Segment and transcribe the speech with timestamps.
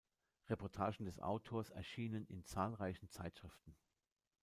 [0.49, 3.77] Reportagen des Autors erschienen in zahlreichen Zeitschriften.